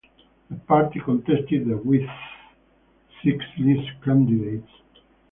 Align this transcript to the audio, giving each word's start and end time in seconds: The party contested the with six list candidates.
The 0.49 0.55
party 0.55 0.99
contested 0.99 1.67
the 1.67 1.77
with 1.77 2.09
six 3.23 3.45
list 3.59 3.87
candidates. 4.03 4.67